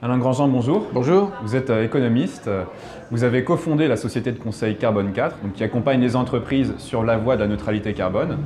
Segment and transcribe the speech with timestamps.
[0.00, 0.86] Alain Grandjean, bonjour.
[0.92, 1.32] Bonjour.
[1.42, 2.48] Vous êtes euh, économiste.
[3.10, 7.02] Vous avez cofondé la société de conseil Carbone 4, donc qui accompagne les entreprises sur
[7.02, 8.38] la voie de la neutralité carbone.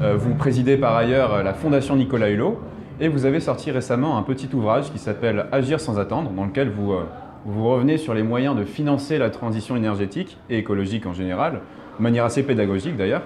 [0.00, 2.58] Euh, vous présidez par ailleurs la Fondation Nicolas Hulot
[3.00, 6.70] et vous avez sorti récemment un petit ouvrage qui s'appelle Agir sans attendre, dans lequel
[6.70, 7.04] vous, euh,
[7.44, 11.60] vous revenez sur les moyens de financer la transition énergétique et écologique en général,
[11.98, 13.24] de manière assez pédagogique d'ailleurs.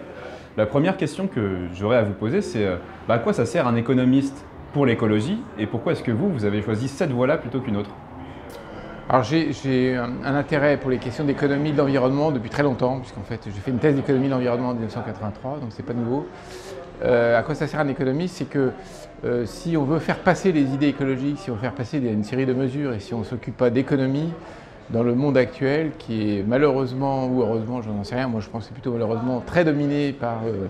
[0.57, 2.67] La première question que j'aurais à vous poser, c'est
[3.07, 4.45] bah, à quoi ça sert un économiste?
[4.79, 7.91] Pour l'écologie et pourquoi est-ce que vous, vous avez choisi cette voie-là plutôt qu'une autre?
[9.09, 13.41] Alors j'ai un, intérêt pour les questions d'économie de l'environnement depuis très longtemps, puisqu'en fait
[13.45, 16.29] j'ai fait une thèse d'économie de l'environnement en 1983, donc c'est pas nouveau.
[17.03, 18.71] Euh, à quoi ça sert un économiste C'est que
[19.25, 22.23] euh, si on veut faire passer les idées écologiques, si on veut faire passer une
[22.23, 24.33] série de mesures et si on ne s'occupe pas d'économie
[24.91, 28.49] dans le monde actuel qui est malheureusement ou heureusement, je n'en sais rien, moi je
[28.49, 30.69] pense que c'est plutôt malheureusement très dominé par euh,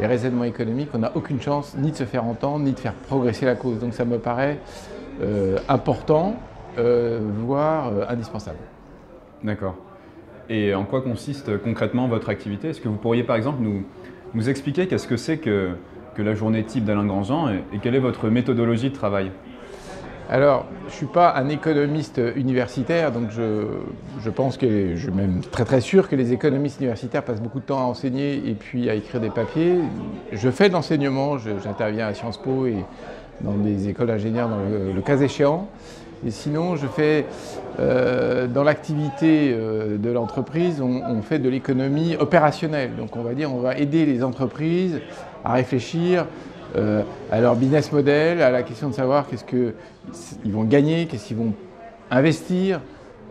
[0.00, 2.94] les raisonnements économiques, on n'a aucune chance ni de se faire entendre, ni de faire
[2.94, 3.78] progresser la cause.
[3.78, 4.58] Donc ça me paraît
[5.20, 6.36] euh, important,
[6.78, 8.58] euh, voire euh, indispensable.
[9.42, 9.76] D'accord.
[10.48, 12.68] Et en quoi consiste concrètement votre activité?
[12.68, 15.70] Est-ce que vous pourriez par exemple nous, expliquer qu'est-ce que c'est que,
[16.16, 19.30] la journée type d'Alain Grandjean et quelle est votre méthodologie de travail?
[20.30, 25.40] Alors, je ne suis pas un économiste universitaire, donc je, pense que, je suis même
[25.40, 28.90] très très sûr que les économistes universitaires passent beaucoup de temps à enseigner et puis
[28.90, 29.76] à écrire des papiers.
[30.32, 32.84] Je fais de l'enseignement, j'interviens à Sciences Po et
[33.40, 34.58] dans des écoles d'ingénieurs dans
[34.94, 35.66] le, cas échéant.
[36.26, 37.24] Et sinon, je fais
[37.80, 42.96] euh, dans l'activité euh, de l'entreprise, on, on, fait de l'économie opérationnelle.
[42.96, 45.00] Donc, on va dire, on va aider les entreprises
[45.44, 46.26] à réfléchir
[46.76, 51.28] euh, à leur business model, à la question de savoir qu'est-ce qu'ils vont gagner, qu'est-ce
[51.28, 51.54] qu'ils vont
[52.10, 52.80] investir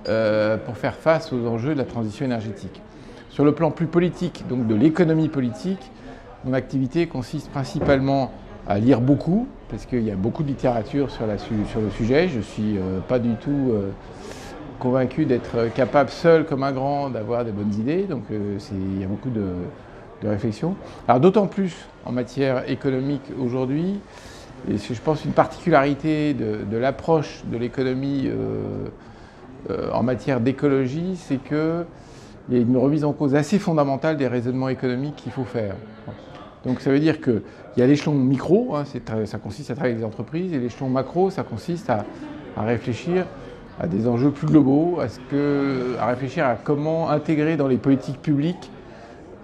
[0.07, 2.81] euh, pour faire face aux enjeux de la transition énergétique.
[3.30, 5.91] Sur le plan plus politique, donc de l'économie politique,
[6.45, 8.31] mon activité consiste principalement
[8.67, 12.27] à lire beaucoup, parce qu'il y a beaucoup de littérature sur, la, sur le sujet.
[12.30, 13.73] Je ne suis euh, pas du tout
[14.80, 19.08] convaincu d'être capable seul comme un grand d'avoir des bonnes idées, donc il y a
[19.08, 19.45] beaucoup de,
[20.21, 20.75] de réflexion.
[21.08, 21.75] Alors d'autant plus
[22.07, 23.99] en matière économique aujourd'hui,
[24.69, 28.87] et je pense une particularité de, l'approche de l'économie euh,
[29.69, 31.85] euh, en matière d'écologie, c'est qu'il
[32.49, 35.75] y a une remise en cause assez fondamentale des raisonnements économiques qu'il faut faire.
[36.65, 37.41] Donc ça veut dire qu'il
[37.75, 38.85] y a l'échelon micro, hein,
[39.25, 42.05] ça consiste à travailler avec les entreprises, et l'échelon macro, ça consiste à,
[42.57, 43.25] réfléchir
[43.79, 44.99] à des enjeux plus globaux,
[45.99, 48.71] à réfléchir à comment intégrer dans les politiques publiques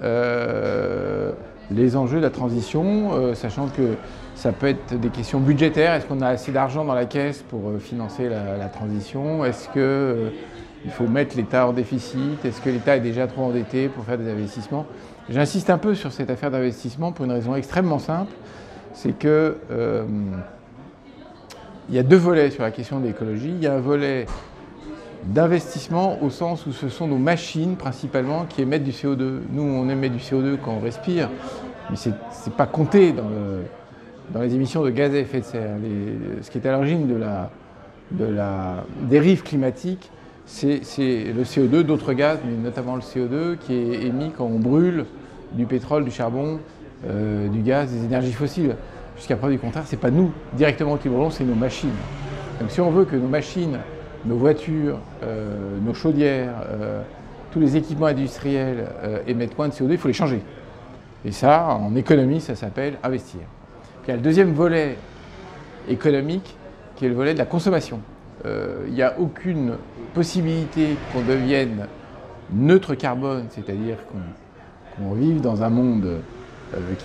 [0.02, 1.34] euh,
[1.72, 3.96] les enjeux de la transition, euh, sachant que
[4.36, 5.94] ça peut être des questions budgétaires.
[5.94, 9.46] Est-ce qu'on a assez d'argent dans la caisse pour euh, financer la, transition?
[9.46, 12.44] Est-ce qu'il faut mettre l'État en déficit?
[12.44, 14.86] Est-ce que l'État est déjà trop endetté pour faire des investissements?
[15.30, 18.34] J'insiste un peu sur cette affaire d'investissement pour une raison extrêmement simple,
[18.94, 19.58] c'est que
[21.90, 23.50] il y a deux volets sur la question de l'écologie.
[23.50, 24.26] Il y a un volet
[25.26, 29.40] d'investissement au sens où ce sont nos machines principalement qui émettent du CO2.
[29.52, 31.30] Nous, on émet du CO2 quand on respire,
[31.90, 32.16] mais ce n'est
[32.58, 33.30] pas compté dans,
[34.32, 35.76] dans, les émissions de gaz à effet de serre.
[36.42, 37.50] ce qui est à l'origine de la,
[38.12, 40.12] de la dérive climatique,
[40.46, 45.06] c'est le CO2, d'autres gaz, mais notamment le CO2 qui est émis quand on brûle
[45.54, 46.60] du pétrole, du charbon,
[47.08, 48.76] euh, du gaz, des énergies fossiles.
[49.16, 51.94] Jusqu'à preuve du contraire, ce n'est pas nous directement qui brûlons, c'est nos machines.
[52.60, 53.78] Donc si on veut que nos machines
[54.26, 57.02] nos voitures, euh, nos chaudières, euh,
[57.52, 60.42] tous les équipements industriels euh, émettent moins de CO2, il faut les changer.
[61.26, 63.42] Et ça, en économie, ça s'appelle investir.
[64.06, 64.98] Il y a le deuxième volet
[65.88, 66.56] économique,
[66.96, 68.00] qui est le volet de la consommation.
[68.46, 69.76] Il n'y a aucune
[70.14, 71.88] possibilité qu'on devienne
[72.52, 73.96] neutre carbone, c'est-à-dire
[75.00, 76.18] qu'on vive dans un monde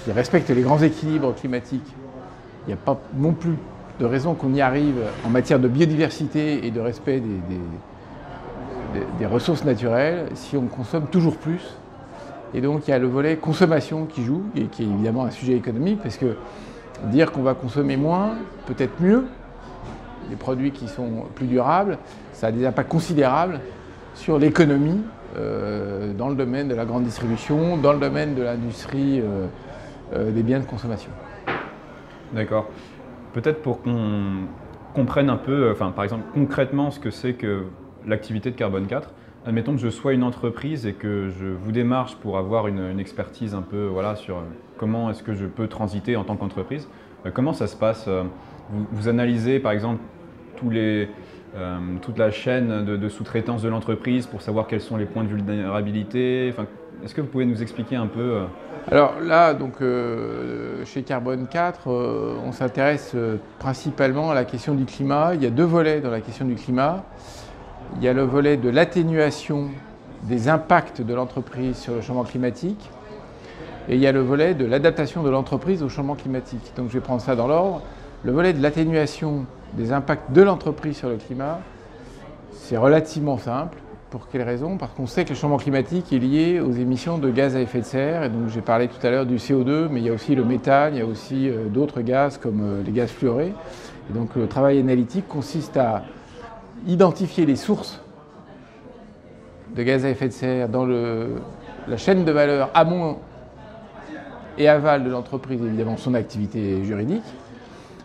[0.02, 1.94] qui respecte les grands équilibres climatiques.
[2.66, 3.54] Il n'y a pas non plus
[3.98, 10.26] de raison qu'on y arrive en matière de biodiversité et de respect des, ressources naturelles
[10.34, 11.62] si on consomme toujours plus.
[12.54, 15.30] Et donc il y a le volet consommation qui joue, et qui est évidemment un
[15.30, 16.36] sujet économique, parce que
[17.04, 18.32] dire qu'on va consommer moins,
[18.66, 19.26] peut-être mieux,
[20.30, 21.98] des produits qui sont plus durables,
[22.32, 23.60] ça a des impacts considérables
[24.14, 25.00] sur l'économie
[25.36, 29.46] euh, dans le domaine de la grande distribution, dans le domaine de l'industrie euh,
[30.14, 31.10] euh, des biens de consommation.
[32.32, 32.68] D'accord.
[33.32, 34.46] Peut-être pour qu'on
[34.94, 37.64] comprenne un peu, enfin, par exemple, concrètement ce que c'est que
[38.06, 39.10] l'activité de Carbone 4.
[39.46, 43.54] Admettons que je sois une entreprise et que je vous démarche pour avoir une, expertise
[43.54, 44.42] un peu voilà, sur
[44.76, 46.88] comment est-ce que je peux transiter en tant qu'entreprise.
[47.26, 48.24] Euh, comment ça se passe euh,
[48.70, 50.02] vous, analysez par exemple
[50.56, 56.52] toute la chaîne de, sous-traitance de l'entreprise pour savoir quels sont les points de vulnérabilité.
[57.04, 58.42] Est-ce que vous pouvez nous expliquer un peu
[58.90, 59.74] Alors là, donc,
[60.84, 63.14] chez Carbone 4, on s'intéresse
[63.58, 65.34] principalement à la question du climat.
[65.34, 67.04] Il y a deux volets dans la question du climat.
[67.96, 69.68] Il y a le volet de l'atténuation
[70.22, 72.90] des impacts de l'entreprise sur le changement climatique.
[73.88, 76.72] Et il y a le volet de l'adaptation de l'entreprise au changement climatique.
[76.76, 77.82] Donc je vais prendre ça dans l'ordre.
[78.24, 81.60] Le volet de l'atténuation des impacts de l'entreprise sur le climat,
[82.52, 83.78] c'est relativement simple.
[84.10, 84.78] Pour quelle raison?
[84.78, 87.80] Parce qu'on sait que le changement climatique est lié aux émissions de gaz à effet
[87.80, 88.24] de serre.
[88.24, 90.44] Et donc j'ai parlé tout à l'heure du CO2, mais il y a aussi le
[90.44, 93.52] méthane, il y a aussi euh, d'autres gaz comme euh, les gaz fluorés.
[94.08, 96.04] Donc le travail analytique consiste à
[96.86, 98.00] identifier les sources
[99.76, 103.18] de gaz à effet de serre dans la chaîne de valeur amont
[104.56, 107.24] et aval de l'entreprise, évidemment son activité juridique.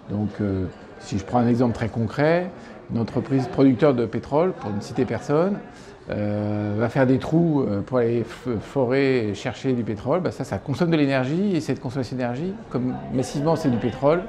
[0.09, 0.65] Donc euh,
[0.99, 2.49] si je prends un exemple très concret,
[2.91, 5.59] une entreprise producteur de pétrole, pour ne citer personne,
[6.09, 8.25] euh, va faire des trous euh, pour aller
[8.61, 12.53] forer et chercher du pétrole, bah, ça, ça consomme de l'énergie et cette consommation d'énergie,
[12.69, 14.23] comme massivement c'est du pétrole,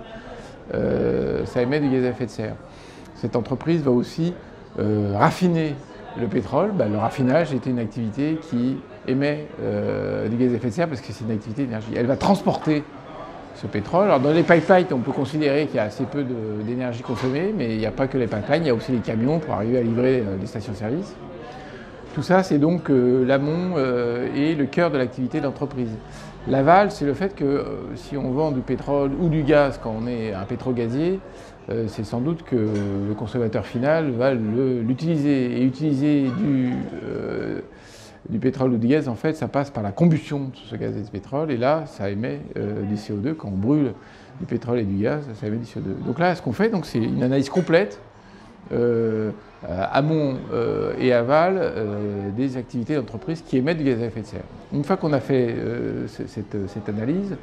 [0.73, 2.55] ça émet du gaz à effet de serre.
[3.17, 4.33] Cette entreprise va aussi
[4.79, 5.75] raffiner
[6.19, 10.69] le pétrole, bah, le raffinage était une activité qui émet euh, du gaz à effet
[10.69, 11.93] de serre parce que c'est une activité d'énergie.
[11.97, 12.85] Elle va transporter
[13.57, 14.05] ce pétrole.
[14.05, 16.25] Alors dans les pipelines, on peut considérer qu'il y a assez peu
[16.65, 18.99] d'énergie consommée, mais il n'y a pas que les pipelines, il y a aussi les
[18.99, 21.15] camions pour arriver à livrer euh, les stations-service.
[22.15, 23.77] Tout ça, c'est donc euh, l'amont
[24.37, 25.91] et le cœur de l'activité d'entreprise.
[26.47, 27.65] L'aval, c'est le fait que
[27.97, 31.19] si on vend du pétrole ou du gaz quand on est un pétrogazier,
[31.71, 35.61] euh, c'est sans doute que le consommateur final va l'utiliser.
[35.61, 36.31] Et utiliser
[37.05, 37.61] euh,
[38.29, 40.97] du, pétrole ou du gaz, en fait, ça passe par la combustion de ce gaz
[40.97, 41.51] et ce pétrole.
[41.51, 43.35] Et là, ça émet euh, du CO2.
[43.35, 43.93] Quand on brûle
[44.41, 46.05] du pétrole et du gaz, ça émet du CO2.
[46.07, 47.99] Donc là, ce qu'on fait, c'est une analyse complète,
[48.73, 50.37] amont
[50.99, 51.73] et aval,
[52.37, 54.41] des activités d'entreprise qui émettent du gaz à effet de serre.
[54.73, 55.55] Une fois qu'on a fait
[56.07, 57.37] cette, analyse,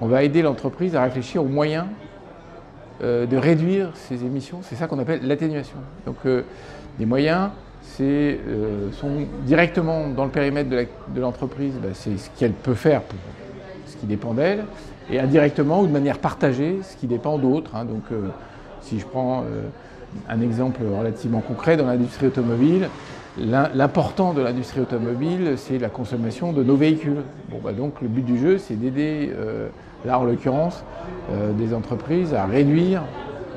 [0.00, 1.86] on va aider l'entreprise à réfléchir aux moyens
[3.00, 4.58] euh, de réduire ces émissions.
[4.62, 5.76] C'est ça qu'on appelle l'atténuation.
[6.04, 6.42] Donc euh,
[6.98, 7.50] les moyens
[8.00, 13.02] euh, sont directement dans le périmètre de l'entreprise, bah, c'est ce qu'elle peut faire
[13.86, 14.64] ce qui dépend d'elle,
[15.12, 17.76] et indirectement ou de manière partagée, ce qui dépend d'autres.
[17.76, 17.84] Hein.
[17.84, 18.02] Donc
[18.80, 19.44] si je prends
[20.28, 22.88] un exemple relativement concret dans l'industrie automobile,
[23.74, 27.22] L'important de l'industrie automobile, c'est la consommation de nos véhicules.
[27.50, 29.30] Bon, bah donc le but du jeu, c'est d'aider
[30.04, 30.84] là en l'occurrence,
[31.32, 33.02] euh, des entreprises à réduire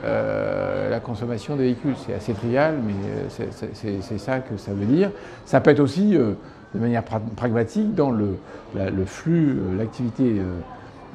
[0.04, 1.96] euh, la consommation des véhicules.
[2.06, 2.94] C'est assez trivial, mais
[3.42, 5.12] euh, c'est ça que ça veut dire.
[5.46, 6.36] Ça peut être aussi, de
[6.80, 8.38] manière pragmatique, dans le,
[9.06, 10.42] flux, l'activité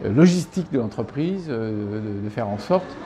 [0.05, 2.97] logistique de l'entreprise, de, faire en sorte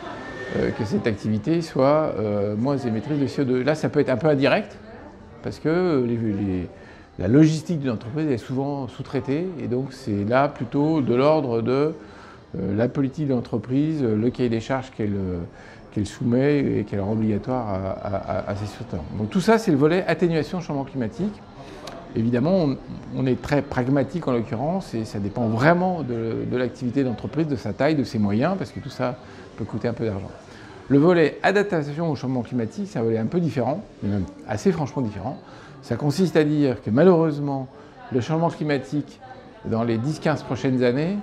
[0.54, 2.14] que cette activité soit
[2.58, 3.62] moins émettrice de CO2.
[3.62, 4.76] Là, ça peut être un peu indirect,
[5.42, 6.04] parce que
[7.18, 11.94] la logistique d'une entreprise est souvent sous-traitée, et donc c'est là plutôt de l'ordre de
[12.58, 17.68] euh, la politique d'entreprise, le cahier des charges qu'elle euh, soumet et qu'elle rend obligatoire
[18.02, 19.04] à, ses sous-traitants.
[19.18, 21.34] Donc tout ça, c'est le volet atténuation changement climatique.
[22.16, 22.70] Évidemment,
[23.14, 27.72] on, est très pragmatique en l'occurrence et ça dépend vraiment de, l'activité d'entreprise, de sa
[27.72, 29.16] taille, de ses moyens, parce que tout ça
[29.60, 30.30] peut coûter un peu d'argent.
[30.88, 34.72] Le volet adaptation au changement climatique, c'est un volet un peu différent, mais même assez
[34.72, 35.38] franchement différent.
[35.82, 37.68] Ça consiste à dire que malheureusement,
[38.10, 39.20] le changement climatique,
[39.66, 41.18] dans les 10-15 prochaines années,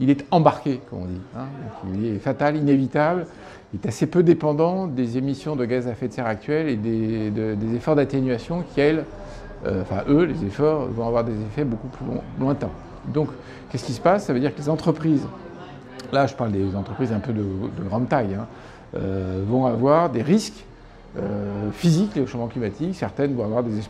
[0.00, 1.20] il est embarqué, comme on dit.
[1.36, 1.46] Hein.
[1.94, 3.26] il est fatal, inévitable.
[3.72, 6.76] Il est assez peu dépendant des émissions de gaz à effet de serre actuelles et
[6.76, 9.04] des, efforts d'atténuation qui, elles,
[9.66, 12.04] euh, enfin eux, les efforts, vont avoir des effets beaucoup plus
[12.38, 12.70] lointains.
[13.12, 13.28] Donc,
[13.70, 14.26] qu'est-ce qui se passe?
[14.26, 15.26] Ça veut dire que les entreprises,
[16.12, 17.44] là je parle des entreprises un peu de,
[17.88, 18.46] grande taille, hein,
[18.96, 20.64] euh, vont avoir des risques
[21.18, 22.94] euh, physiques liés au changement climatique.
[22.94, 23.80] Certaines vont avoir des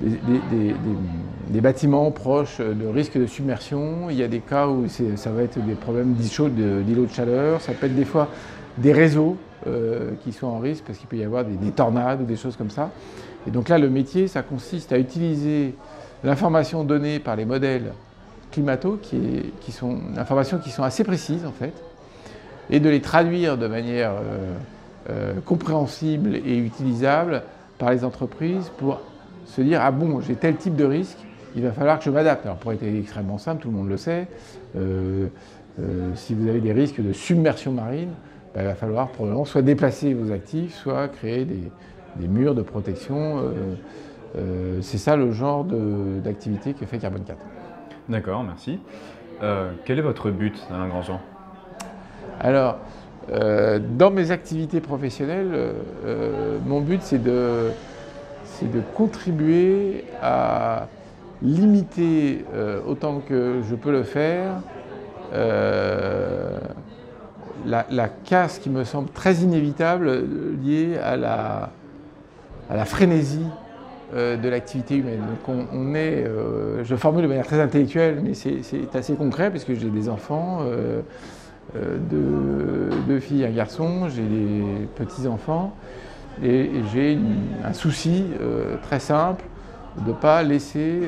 [0.00, 4.10] des, bâtiments proches de risques de submersion.
[4.10, 7.60] Il y a des cas où ça va être des problèmes d'îlots de, chaleur.
[7.60, 8.28] Ça peut être des fois
[8.78, 9.36] des réseaux
[9.66, 12.56] euh, qui sont en risque parce qu'il peut y avoir des, tornades ou des choses
[12.56, 12.90] comme ça.
[13.46, 15.74] Et donc là, le métier, ça consiste à utiliser
[16.24, 17.92] l'information donnée par les modèles
[18.52, 21.72] climato, qui, sont informations qui sont assez précises en fait,
[22.70, 24.54] et de les traduire de manière euh,
[25.10, 27.42] euh, compréhensible et utilisable
[27.78, 29.00] par les entreprises pour
[29.46, 31.18] se dire ah bon, j'ai tel type de risque,
[31.56, 32.46] il va falloir que je m'adapte.
[32.46, 34.28] Alors pour être extrêmement simple, tout le monde le sait,
[34.76, 35.26] euh,
[36.14, 38.10] si vous avez des risques de submersion marine,
[38.54, 43.42] bah, il va falloir probablement soit déplacer vos actifs, soit créer des, murs de protection.
[44.82, 45.64] C'est ça le genre
[46.22, 47.38] d'activité que fait Carbone 4.
[48.08, 48.78] D'accord, merci.
[49.84, 51.20] quel est votre but, Alain Grandjean?
[52.40, 52.78] Alors,
[53.28, 55.74] dans mes activités professionnelles,
[56.66, 57.70] mon but c'est de,
[58.62, 60.88] de contribuer à
[61.42, 62.44] limiter
[62.86, 64.60] autant que je peux le faire
[67.66, 70.24] la, casse qui me semble très inévitable
[70.62, 71.70] liée à la,
[72.70, 73.71] à la frénésie euh,
[74.12, 75.20] de l'activité humaine.
[75.20, 79.88] Donc on, euh, je formule de manière très intellectuelle, mais c'est assez concret puisque j'ai
[79.88, 81.00] des enfants, euh,
[83.08, 85.72] deux, filles, un garçon, j'ai des petits-enfants
[86.42, 87.18] et, j'ai
[87.64, 88.26] un souci
[88.82, 89.44] très simple
[90.04, 91.02] de ne pas laisser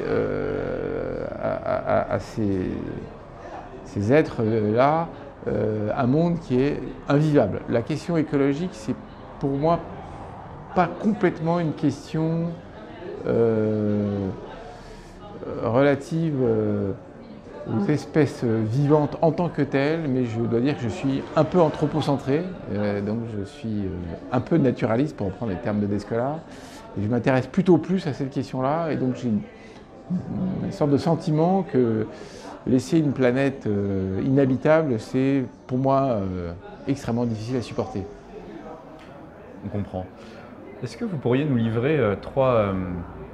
[1.41, 5.09] à, ces, êtres-là
[5.47, 7.61] un monde qui est invivable.
[7.69, 8.95] La question écologique, c'est
[9.41, 9.81] pour moi
[10.75, 12.64] pas complètement une question euh,
[15.63, 16.93] relative euh,
[17.67, 21.45] aux espèces vivantes en tant que telles, mais je dois dire que je suis un
[21.45, 23.85] peu anthropocentré, euh, donc je suis
[24.33, 26.41] un peu naturaliste pour reprendre les termes de Descola,
[26.99, 29.41] et je m'intéresse plutôt plus à cette question-là, et donc j'ai une,
[30.71, 32.07] sorte de sentiment que
[32.67, 33.67] laisser une planète
[34.23, 36.19] inhabitable, c'est pour moi
[36.87, 38.03] extrêmement difficile à supporter.
[39.65, 40.05] On comprend.
[40.85, 42.73] Est-ce que vous pourriez nous livrer euh, trois euh,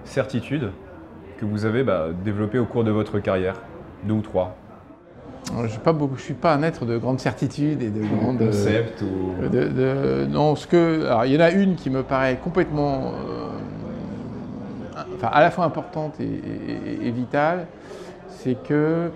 [0.05, 0.71] certitudes
[1.37, 3.57] que vous avez bah, développées au cours de votre carrière?
[4.05, 4.57] Deux ou trois
[5.57, 8.39] je ne suis pas un être de grande certitude et de grande.
[8.39, 9.35] Concept ou.
[10.29, 11.07] non, ce que.
[11.07, 13.15] Alors, il y en a une qui me paraît complètement.
[13.15, 13.49] Euh,
[15.17, 17.67] enfin, à la fois importante et, vitale,
[18.29, 19.11] c'est que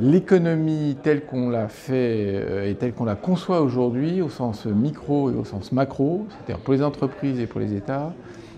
[0.00, 5.30] l'économie telle qu'on l'a fait euh, et telle qu'on la conçoit aujourd'hui, au sens micro
[5.30, 8.12] et au sens macro, c'est-à-dire pour les entreprises et pour les États,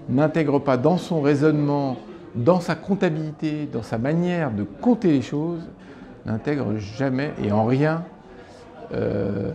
[0.08, 1.96] n'intègre pas dans son raisonnement,
[2.34, 5.62] dans sa comptabilité, dans sa manière de compter les choses,
[6.26, 8.04] n'intègre jamais et en rien
[8.92, 9.50] euh,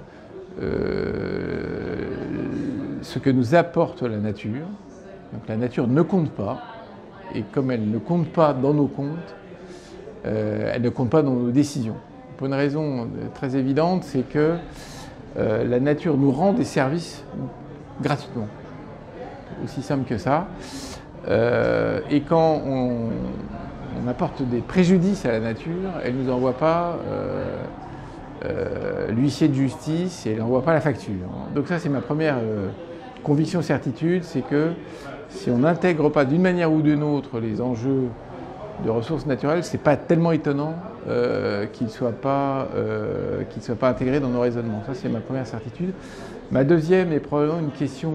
[0.61, 2.07] euh,
[3.01, 4.67] ce que nous apporte la nature.
[5.33, 6.61] Donc la nature ne compte pas,
[7.35, 9.35] et comme elle ne compte pas dans nos comptes,
[10.25, 11.95] euh, elle ne compte pas dans nos décisions.
[12.37, 14.55] Pour une raison très évidente, c'est que
[15.37, 17.23] euh, la nature nous rend des services
[18.01, 18.47] gratuitement.
[19.63, 20.47] Aussi simple que ça.
[21.27, 23.09] Euh, et quand on,
[24.07, 26.97] apporte des préjudices à la nature, elle ne nous envoie pas
[29.09, 31.27] l'huissier de justice et elle n'envoie pas la facture.
[31.53, 32.37] Donc ça, c'est ma première
[33.23, 34.71] conviction, certitude, c'est que
[35.27, 38.07] si on n'intègre pas d'une manière ou d'une autre les enjeux
[38.83, 40.75] de ressources naturelles, c'est pas tellement étonnant
[41.07, 44.83] euh, qu'il ne soit, pas, euh, soit pas intégré dans nos raisonnements.
[44.85, 45.91] Ça, c'est ma première certitude.
[46.51, 48.11] Ma deuxième est probablement une question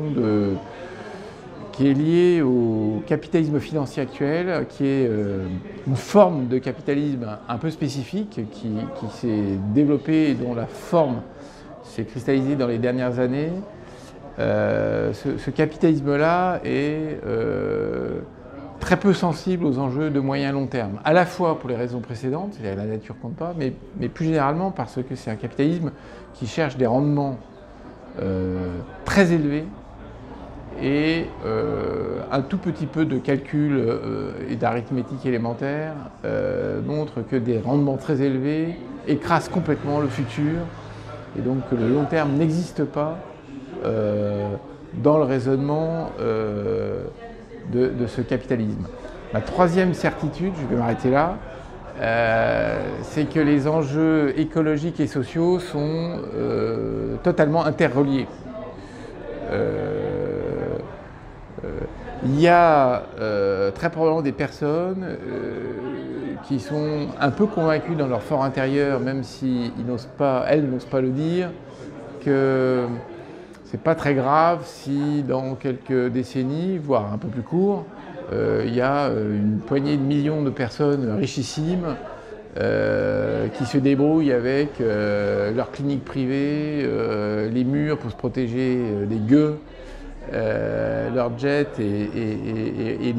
[1.73, 5.47] qui est liée au capitalisme financier actuel, qui est euh,
[5.87, 8.73] une forme de capitalisme un peu spécifique, qui,
[9.11, 11.21] s'est développée et dont la forme
[11.83, 13.51] s'est cristallisée dans les dernières années.
[14.39, 17.21] ce capitalisme-là est
[18.85, 22.01] très peu sensible aux enjeux de moyen long terme, à la fois pour les raisons
[22.01, 23.73] précédentes, c'est-à-dire la nature compte pas, mais,
[24.09, 25.91] plus généralement parce que c'est un capitalisme
[26.35, 27.39] qui cherche des rendements
[28.21, 28.77] euh,
[29.07, 29.65] très élevés
[30.83, 35.95] et euh, un tout petit peu de calcul euh, et d'arithmétique élémentaire
[36.87, 38.77] montre que des rendements très élevés
[39.09, 40.59] écrasent complètement le futur
[41.39, 43.17] et donc que le long terme n'existe pas
[43.83, 46.11] dans le raisonnement
[47.73, 48.87] de, ce capitalisme.
[49.33, 51.37] Ma troisième certitude, je vais m'arrêter là,
[52.01, 58.27] euh, c'est que les enjeux écologiques et sociaux sont euh, totalement interreliés.
[59.51, 60.79] Euh,
[62.25, 63.03] il y a
[63.75, 65.07] très probablement des personnes
[66.45, 69.71] qui sont un peu convaincues dans leur fort intérieur, même si
[70.49, 71.51] elles n'osent pas le dire,
[72.25, 72.87] que
[73.75, 77.85] c'est pas très grave si dans quelques décennies, voire un peu plus court,
[78.33, 81.97] euh, il y a euh, une poignée de millions de personnes richissimes
[82.57, 86.89] euh, qui se débrouillent avec leurs cliniques privées,
[87.53, 88.79] les murs pour se protéger
[89.11, 89.59] des gueux,
[90.33, 93.13] leurs jets et, et, et,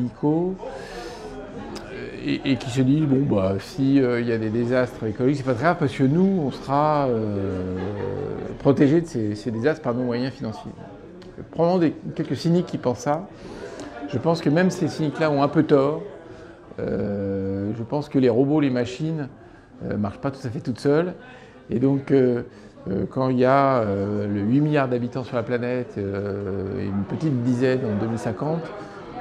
[2.25, 5.53] qui se disent bon bah si euh, il y a des désastres écologiques, c'est pas
[5.53, 7.77] très grave parce que nous on sera euh,
[8.59, 10.71] protégés de ces, désastres par nos moyens financiers.
[11.51, 13.27] Probablement des, quelques cyniques qui pensent ça.
[14.09, 16.01] Je pense que même ces cyniques-là ont un peu tort.
[16.79, 19.29] Euh, je pense que les robots, les machines
[19.87, 21.13] ne marchent pas tout à fait toutes seules.
[21.69, 22.13] Et donc
[23.09, 27.81] quand il y a le 8 milliards d'habitants sur la planète et une petite dizaine
[27.85, 28.61] en 2050,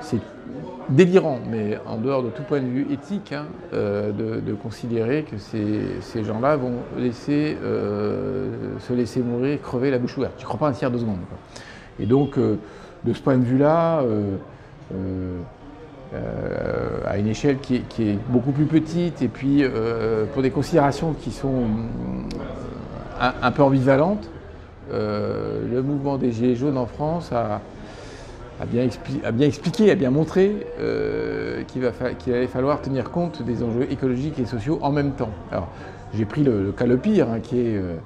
[0.01, 0.21] c'est
[0.89, 5.39] délirant, mais en dehors de tout point de vue éthique, hein, euh, de, considérer que
[5.39, 10.35] ces, gens-là vont laisser, euh, se laisser mourir, crever la bouche ouverte.
[10.37, 11.19] Tu ne crois pas un tiers de seconde.
[11.99, 12.57] Et donc, euh,
[13.05, 14.03] de ce point de vue-là,
[17.07, 19.65] à une échelle qui est, beaucoup plus petite, et puis
[20.33, 21.65] pour des considérations qui sont
[23.21, 24.31] un, peu ambivalentes,
[24.91, 27.61] le mouvement des Gilets jaunes en France a
[28.61, 28.83] a bien,
[29.47, 34.79] expliqué, a bien montré euh, qu'il allait falloir tenir compte des enjeux écologiques et sociaux
[34.83, 35.33] en même temps.
[35.51, 35.69] Alors,
[36.15, 37.97] j'ai pris le, cas le pire, hein, qui est euh,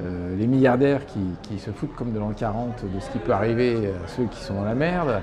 [0.00, 3.88] euh, les milliardaires qui, se foutent comme de l'an 40 de ce qui peut arriver
[3.88, 5.22] à ceux qui sont dans la merde.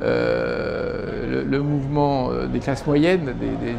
[0.00, 3.34] Le, mouvement des classes moyennes,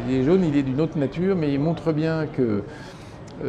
[0.08, 2.62] des, jaunes, il est d'une autre nature, mais il montre bien que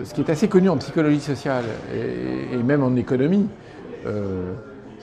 [0.03, 1.63] ce qui est assez connu en psychologie sociale
[1.93, 3.47] et même en économie,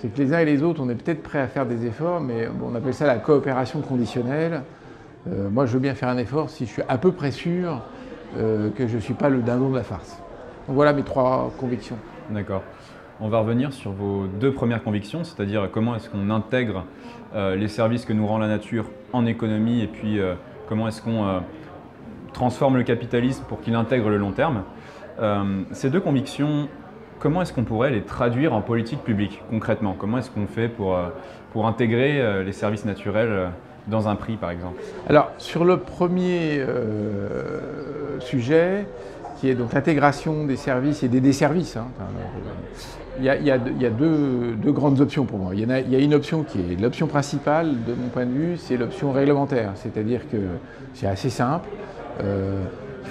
[0.01, 2.21] c'est que les uns et les autres, on est peut-être prêts à faire des efforts,
[2.21, 4.63] mais on appelle ça la coopération conditionnelle.
[5.29, 7.83] Euh, moi, je veux bien faire un effort si je suis à peu près sûr
[8.39, 10.23] euh, que je ne suis pas le dindon de la farce.
[10.67, 11.99] Donc voilà mes trois convictions.
[12.31, 12.63] D'accord.
[13.21, 16.87] On va revenir sur vos deux premières convictions, c'est-à-dire comment est-ce qu'on intègre
[17.35, 20.19] euh, les services que nous rend la nature en économie et puis
[20.67, 21.43] comment est-ce qu'on
[22.33, 24.63] transforme le capitalisme pour qu'il intègre le long terme.
[25.73, 26.69] ces deux convictions,
[27.21, 29.95] comment est-ce qu'on pourrait les traduire en politique publique concrètement?
[29.97, 31.09] Comment est-ce qu'on fait pour, euh,
[31.53, 33.49] pour intégrer euh, les services naturels euh,
[33.87, 34.81] dans un prix par exemple?
[35.09, 36.65] Alors sur le premier
[38.21, 38.87] sujet,
[39.39, 41.87] qui est donc l'intégration des services et des desservices, hein,
[43.19, 43.59] il y a,
[43.91, 45.51] deux, grandes options pour moi.
[45.55, 48.25] Il y, a, il y a une option qui est l'option principale de mon point
[48.25, 50.39] de vue, c'est l'option réglementaire, c'est-à-dire que
[50.95, 51.69] c'est assez simple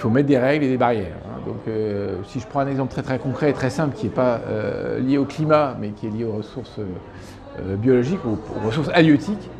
[0.00, 1.16] faut mettre des règles et des barrières.
[1.46, 4.12] Donc, euh, si je prends un exemple très très concret et très simple qui n'est
[4.12, 8.66] pas euh, lié au climat, mais qui est lié aux ressources euh, biologiques, aux, aux,
[8.66, 9.50] ressources halieutiques,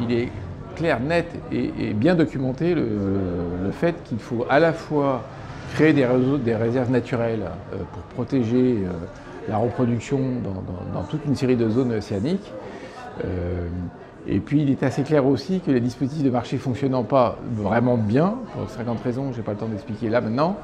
[0.00, 0.28] il est
[0.76, 5.22] clair, net et, bien documenté le, fait qu'il faut à la fois
[5.74, 6.06] créer des,
[6.56, 7.44] réserves naturelles
[7.92, 8.78] pour protéger
[9.48, 10.18] la reproduction
[10.92, 12.52] dans, toute une série de zones océaniques.
[14.28, 17.96] Et puis il est assez clair aussi que les dispositifs de marché fonctionnant pas vraiment
[17.96, 20.58] bien, pour 50 raisons, je n'ai pas le temps d'expliquer là maintenant,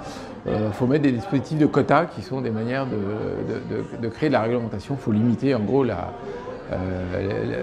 [0.47, 4.35] il euh, faut mettre des dispositifs de quotas qui sont des manières de, créer de
[4.35, 4.95] la réglementation.
[4.95, 7.63] Il faut limiter en gros euh,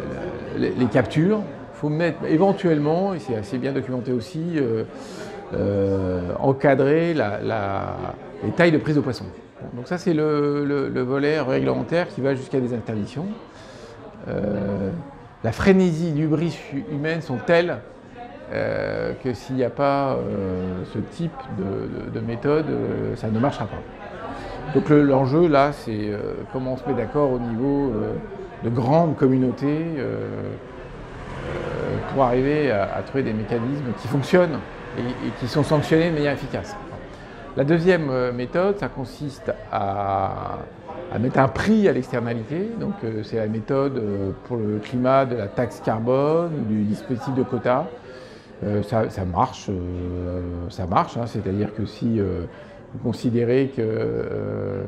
[0.57, 1.39] les, captures.
[1.73, 4.59] Il faut mettre éventuellement, et c'est assez bien documenté aussi,
[5.53, 7.95] euh, encadrer la,
[8.43, 9.25] les tailles de prise de poisson.
[9.75, 13.27] Donc ça c'est le, le, volet réglementaire qui va jusqu'à des interdictions
[15.43, 16.57] la frénésie, l'ubris
[16.91, 17.77] humaine sont telles
[18.53, 21.31] euh, que s'il n'y a pas euh, ce type
[22.13, 23.81] de, méthode, euh, ça ne marchera pas.
[24.73, 26.11] Donc l'enjeu là, c'est
[26.51, 27.93] comment on se met d'accord au niveau
[28.63, 29.85] de grandes communautés
[32.11, 34.57] pour arriver à, trouver des mécanismes qui fonctionnent
[34.97, 36.75] et, qui sont sanctionnés de manière efficace.
[37.55, 40.57] La deuxième méthode, ça consiste à
[41.19, 42.69] mettre un prix à l'externalité.
[42.79, 47.33] Donc euh, c'est la méthode euh, pour le climat de la taxe carbone, du dispositif
[47.35, 47.85] de quotas.
[48.63, 49.69] Euh, ça, marche,
[50.69, 51.17] ça marche.
[51.17, 51.25] Hein.
[51.27, 54.85] c'est-à-dire que si vous considérez que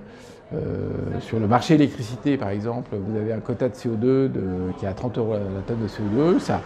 [1.19, 4.29] sur le marché de l'électricité, par exemple, vous avez un quota de CO2
[4.77, 6.61] qui est à 30 euros la, tonne de CO2, ça,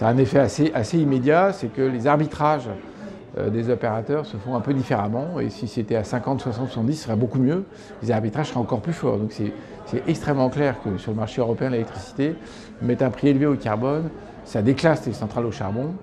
[0.00, 2.93] a un effet assez, immédiat, c'est que les arbitrages euh,
[3.50, 5.40] des opérateurs se font un peu différemment.
[5.40, 7.64] Et si c'était à 50, 60, 70, ce serait beaucoup mieux.
[8.02, 9.18] Les arbitrages seraient encore plus forts.
[9.18, 9.52] Donc c'est
[10.06, 12.36] extrêmement clair que sur le marché européen l'électricité,
[12.82, 14.10] mettre un prix élevé au carbone,
[14.44, 15.94] ça déclasse les centrales au charbon,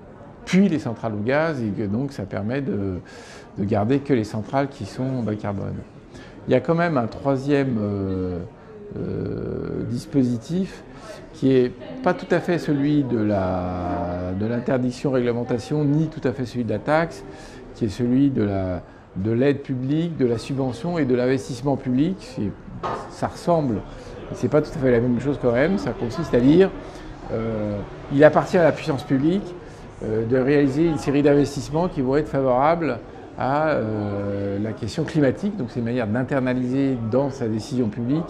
[0.45, 2.99] puis les centrales au gaz, et que donc ça permet de,
[3.59, 5.75] garder que les centrales qui sont bas carbone.
[6.47, 8.39] Il y a quand même un troisième euh, euh,
[9.89, 10.83] dispositif
[11.33, 11.71] qui est
[12.03, 13.17] pas tout à fait celui de
[14.47, 17.23] l'interdiction réglementation, ni tout à fait celui de la taxe,
[17.75, 18.81] qui est celui de la
[19.15, 22.39] de l'aide publique, de la subvention et de l'investissement public.
[23.09, 23.81] Ça ressemble,
[24.33, 25.77] c'est pas tout à fait la même chose quand même.
[25.77, 26.69] Ça consiste à dire,
[27.31, 27.77] euh,
[28.13, 29.43] il appartient à la puissance publique
[30.03, 32.99] euh, de réaliser une série d'investissements qui vont être favorables
[33.37, 35.57] à euh, la question climatique.
[35.57, 38.25] Donc c'est une manière d'internaliser dans sa décision publique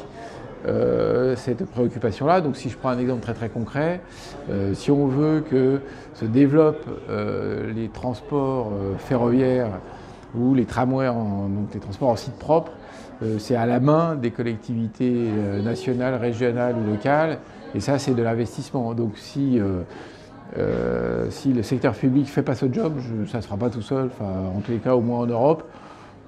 [0.67, 2.41] euh, cette préoccupation-là.
[2.41, 4.01] Donc si je prends un exemple très très concret,
[4.49, 5.81] euh, si on veut que
[6.13, 9.79] se développent euh, les transports ferroviaires
[10.35, 12.71] ou les tramways, donc les transports en site propre,
[13.37, 15.29] c'est à la main des collectivités
[15.63, 17.37] nationales, régionales ou locales,
[17.75, 18.93] et ça c'est de l'investissement.
[18.95, 19.59] Donc si
[21.29, 22.93] si le secteur public ne fait pas ce job,
[23.29, 25.69] ça ne sera pas tout seul, en tous les cas au moins en Europe.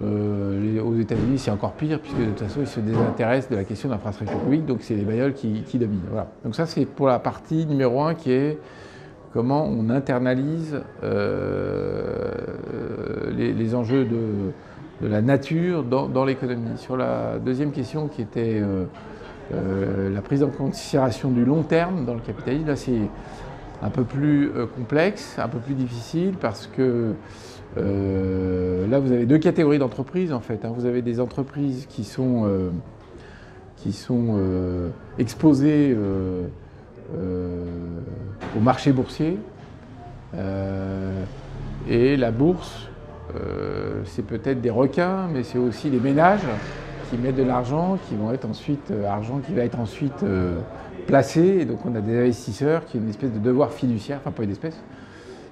[0.04, 3.64] Euh, aux États-Unis, c'est encore pire, puisque de toute façon, ils se désintéressent de la
[3.64, 6.02] question de l'infrastructure publique, donc c'est les bagnoles qui, dominent.
[6.44, 8.60] Donc ça, c'est pour la partie numéro un qui est
[9.34, 10.82] comment on internalise
[13.32, 14.52] les, enjeux de,
[15.08, 16.78] la nature dans, l'économie.
[16.78, 18.62] Sur la deuxième question qui était
[19.52, 23.10] la prise en considération du long terme dans le capitalisme, là c'est
[23.84, 27.14] un peu plus complexe, un peu plus difficile parce que
[27.76, 30.64] là vous avez deux catégories d'entreprises en fait.
[30.64, 30.72] Hein.
[30.76, 32.72] Vous avez des entreprises qui sont
[34.38, 36.48] euh, exposés euh,
[37.16, 37.66] euh,
[38.58, 39.38] au marché boursier.
[41.90, 42.88] et la bourse,
[44.06, 46.48] c'est peut-être des requins, mais c'est aussi les ménages
[47.10, 50.24] qui mettent de l'argent, qui vont ensuite argent qui va être ensuite
[51.06, 51.42] placé.
[51.42, 54.44] Et donc on a des investisseurs qui ont une espèce de devoir fiduciaire, enfin pas
[54.44, 54.82] une espèce,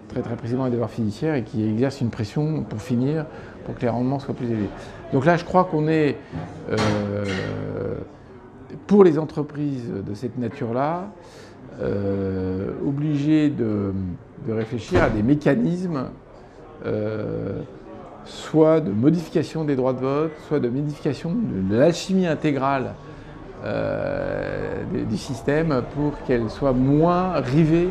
[0.09, 3.25] très très précisément un devoir fiduciaire et qui exercent une pression pour finir,
[3.65, 4.69] pour que les rendements soient plus élevés.
[5.13, 6.17] Donc là, je crois qu'on est
[8.87, 11.09] pour les entreprises de cette nature-là,
[11.81, 13.93] euh, obligées de,
[14.49, 16.09] réfléchir à des mécanismes
[16.85, 17.61] euh,
[18.25, 22.95] soit de modification des droits de vote, soit de modification de l'alchimie intégrale
[23.63, 27.89] euh, du système pour qu'elle soit moins rivée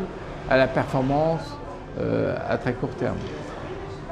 [0.49, 1.57] à la performance
[2.49, 3.17] à très court terme.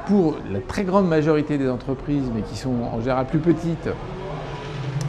[0.06, 3.88] Pour la très grande majorité des entreprises, mais qui sont en général plus petites,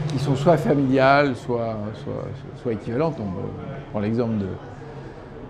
[0.07, 1.75] qui sont soit familiales, soit,
[2.61, 3.17] soit, équivalentes.
[3.19, 4.35] On prend l'exemple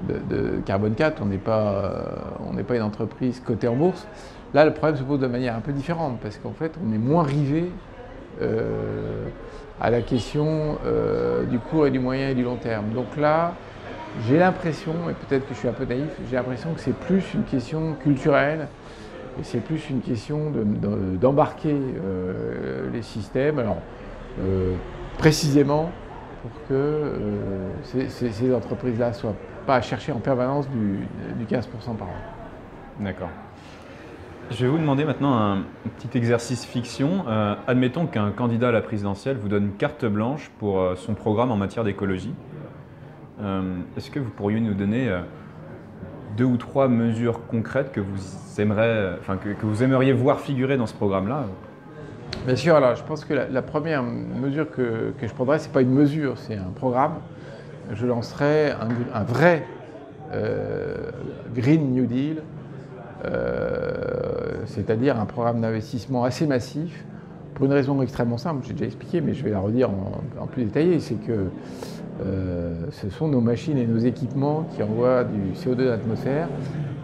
[0.07, 1.93] de, de, Carbone 4, on n'est pas,
[2.39, 4.07] on pas une entreprise cotée en bourse.
[4.53, 6.97] Là, le problème se pose de manière un peu différente, parce qu'en fait, on est
[6.97, 7.90] moins rivé euh,
[9.81, 12.91] à la question euh, du court et du moyen et du long terme.
[12.93, 13.55] Donc là,
[14.27, 17.33] j'ai l'impression, et peut-être que je suis un peu naïf, j'ai l'impression que c'est plus
[17.33, 18.67] une question culturelle,
[19.39, 20.51] et c'est plus une question
[21.19, 23.57] d'embarquer euh, les systèmes.
[23.57, 23.79] Alors,
[24.39, 24.75] euh,
[25.17, 25.89] précisément
[26.41, 31.07] pour que euh, ces, entreprises-là ne soient pas à chercher en permanence du,
[31.49, 32.11] 15% par an.
[32.99, 33.29] D'accord.
[34.51, 35.63] Je vais vous demander maintenant un
[35.97, 37.23] petit exercice fiction.
[37.27, 41.55] Euh, admettons qu'un candidat à la présidentielle vous donne carte blanche pour son programme en
[41.55, 42.33] matière d'écologie.
[43.97, 45.09] Est-ce que vous pourriez nous donner
[46.37, 48.61] deux ou trois mesures concrètes que vous,
[49.81, 51.45] aimeriez, voir figurer dans ce programme-là?
[52.45, 55.81] Bien sûr, alors je pense que la, première mesure que, je prendrais, ce n'est pas
[55.81, 57.15] une mesure, c'est un programme.
[57.93, 58.71] Je lancerai
[59.13, 59.65] un, vrai
[60.33, 61.11] euh,
[61.53, 62.60] Green New Deal, euh,
[64.65, 67.05] c'est-à-dire un programme d'investissement assez massif,
[67.61, 70.65] pour une raison extrêmement simple, j'ai déjà expliqué, mais je vais la redire en, plus
[70.65, 71.45] détaillé, c'est que
[72.25, 76.47] euh, ce sont nos machines et nos équipements qui envoient du CO2 dans l'atmosphère.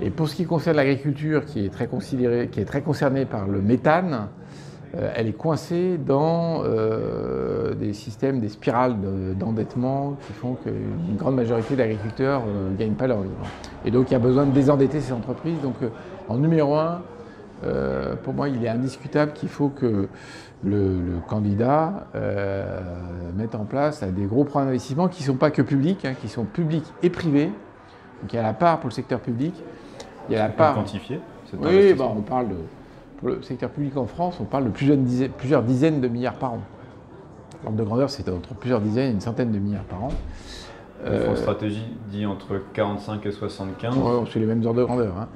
[0.01, 4.46] Et pour ce qui concerne l'agriculture, qui est très concernée par le méthane, euh,
[4.93, 8.95] elle est coincée dans euh, des systèmes, des spirales
[9.35, 13.29] d'endettement qui font qu'une grande majorité d'agriculteurs ne euh, gagnent pas leur vie.
[13.85, 15.59] Et donc il y a besoin de désendetter ces entreprises.
[15.61, 15.75] Donc
[16.29, 17.01] en numéro un,
[18.23, 20.07] pour moi, il est indiscutable qu'il faut que
[20.63, 22.07] le, candidat
[23.35, 26.27] mette en place des gros programmes d'investissement qui ne sont pas que publics, hein, qui
[26.27, 27.51] sont publics et privés.
[28.21, 29.53] Donc il y a la part pour le secteur public.
[30.29, 30.75] Il y a la part.
[30.75, 31.19] Quantifié
[31.59, 32.55] Oui, bah, on parle de
[33.17, 36.61] pour le secteur public en France, on parle de plusieurs dizaines, de milliards par an.
[37.63, 40.09] L'ordre de grandeur, c'est entre plusieurs dizaines et une centaine de milliards par an.
[41.03, 43.95] Le fonds de euh, stratégie dit entre 45 et 75.
[44.31, 45.13] c'est les mêmes ordres de grandeur.
[45.17, 45.27] Hein.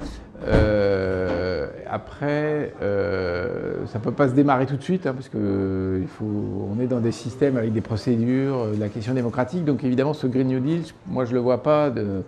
[0.47, 6.81] Euh, après, euh, ça ne peut pas se démarrer tout de suite, hein, parce qu'on
[6.81, 9.65] est dans des systèmes avec des procédures, de la question démocratique.
[9.65, 12.23] Donc évidemment, ce Green New Deal, moi je ne le vois pas de,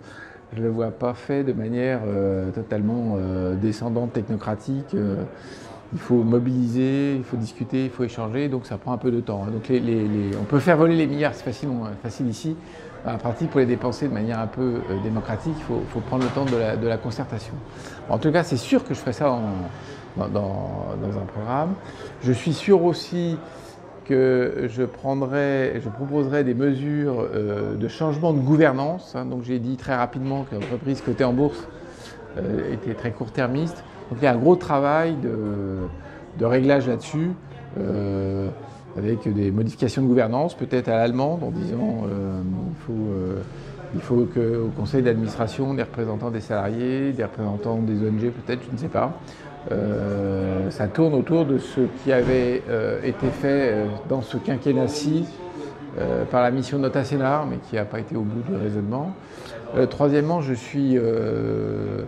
[0.54, 4.94] je ne le vois pas fait de manière euh, totalement euh, descendante, technocratique.
[4.94, 5.24] Euh,
[5.92, 9.20] il faut mobiliser, il faut discuter, il faut échanger, donc ça prend un peu de
[9.20, 9.44] temps.
[9.46, 9.52] Hein.
[9.52, 9.70] Donc
[10.40, 11.68] on peut faire voler les milliards, c'est facile,
[12.02, 12.56] facile ici.
[13.06, 16.46] En pratique, pour les dépenser de manière un peu démocratique, il faut, prendre le temps
[16.46, 17.52] de la, concertation.
[18.08, 19.38] En tout cas, c'est sûr que je ferai ça
[20.16, 21.74] dans, un programme.
[22.22, 23.36] Je suis sûr aussi
[24.04, 29.14] que je prendrai, je proposerai des mesures euh, de changement de gouvernance.
[29.16, 29.24] Hein.
[29.26, 31.66] donc j'ai dit très rapidement que l'entreprise cotée en bourse
[32.38, 33.84] euh, était très court-termiste.
[34.10, 37.30] Donc il y a un gros travail de, réglage là-dessus,
[37.78, 38.48] euh,
[38.96, 43.08] avec des modifications de gouvernance, peut-être à l'allemande, en disant il faut
[43.94, 48.72] il faut qu'au conseil d'administration, des représentants des salariés, des représentants des ONG, peut-être, je
[48.72, 49.12] ne sais pas,
[49.72, 55.26] euh, ça tourne autour de ce qui avait euh, été fait euh, dans ce quinquennat-ci
[56.32, 59.14] par la mission Nota Sénar, mais qui n'a pas été au bout du raisonnement.
[59.90, 60.96] troisièmement, je suis.
[60.96, 62.02] je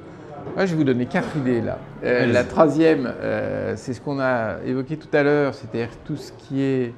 [0.57, 1.79] vais vous donner quatre idées là.
[2.03, 3.14] la troisième,
[3.77, 6.95] c'est ce qu'on a évoqué tout à l'heure, c'est-à-dire tout ce qui est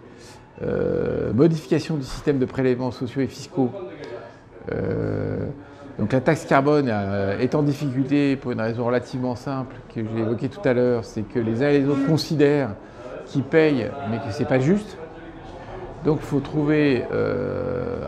[1.35, 3.71] modification du système de prélèvements sociaux et fiscaux
[5.99, 6.93] Donc la taxe carbone
[7.41, 11.23] est en difficulté pour une raison relativement simple que j'ai évoquée tout à l'heure, c'est
[11.23, 12.71] que les uns et les autres considèrent
[13.27, 14.97] qu'ils payent mais que ce n'est pas juste.
[16.05, 17.05] Donc il faut trouver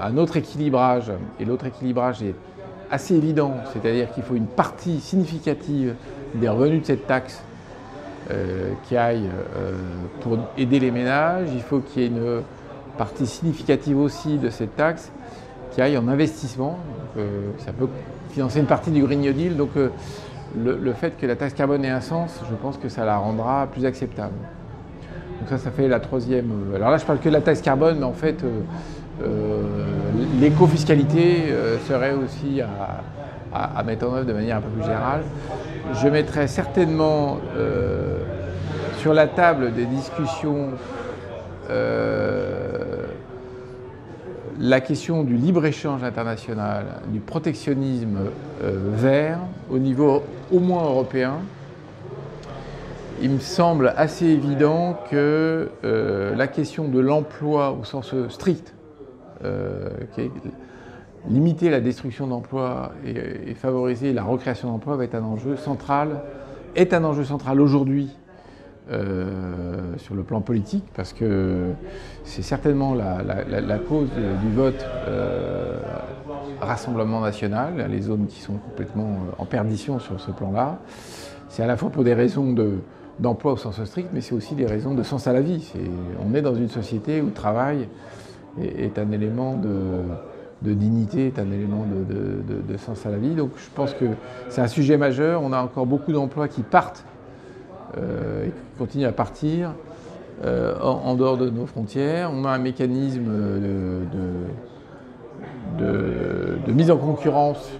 [0.01, 2.37] un autre équilibrage et l'autre équilibrage est
[2.91, 5.95] assez évident, c'est-à-dire qu'il faut une partie significative
[6.35, 7.43] des revenus de cette taxe
[8.31, 9.73] euh, qui aille euh,
[10.21, 12.43] pour aider les ménages, il faut qu'il y ait une
[12.99, 15.11] partie significative aussi de cette taxe
[15.73, 16.79] qui aille en investissement.
[17.19, 17.89] Euh, ça peut
[18.31, 19.57] financer une partie du Green New Deal.
[19.57, 19.71] Donc
[20.57, 23.67] le, fait que la taxe carbone ait un sens, je pense que ça la rendra
[23.67, 24.35] plus acceptable.
[25.41, 26.51] Donc ça, ça fait la troisième.
[26.75, 28.45] Alors là, je parle que de la taxe carbone, mais en fait,
[30.41, 31.53] l'éco-fiscalité
[31.89, 32.61] serait aussi
[33.53, 35.23] à, mettre en œuvre de manière un peu plus générale.
[35.95, 37.39] Je mettrais certainement
[38.99, 40.73] sur la table des discussions
[41.71, 42.90] euh,
[44.61, 48.19] la question du libre-échange international, du protectionnisme
[48.63, 49.39] euh, vert
[49.71, 51.39] au niveau au moins européen,
[53.23, 58.75] il me semble assez évident que euh, la question de l'emploi au sens strict,
[61.29, 66.21] limiter la destruction d'emplois et, et, favoriser la recréation d'emplois va être un enjeu central,
[66.77, 68.11] est un enjeu central aujourd'hui
[68.93, 71.67] euh, sur le plan politique, parce que
[72.25, 74.09] c'est certainement la, cause
[74.43, 75.77] du vote euh,
[76.61, 80.81] Rassemblement national, les zones qui sont complètement euh, en perdition sur ce plan-là.
[81.49, 82.53] C'est à la fois pour des raisons
[83.21, 85.73] d'emploi au sens strict, mais c'est aussi des raisons de sens à la vie.
[86.29, 87.87] on est dans une société où le travail
[88.61, 93.37] est, un élément de, dignité, est un élément de, sens à la vie.
[93.37, 94.07] Donc je pense que
[94.49, 95.43] c'est un sujet majeur.
[95.43, 97.05] On a encore beaucoup d'emplois qui partent
[97.97, 99.73] et qui continue à partir
[100.43, 102.31] euh, en, dehors de nos frontières.
[102.33, 103.31] On a un mécanisme
[105.79, 107.71] de, mise en concurrence